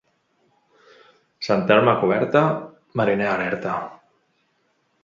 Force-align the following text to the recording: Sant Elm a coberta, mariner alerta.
Sant 1.49 1.67
Elm 1.75 1.91
a 1.93 1.95
coberta, 2.05 2.43
mariner 3.03 3.31
alerta. 3.37 3.77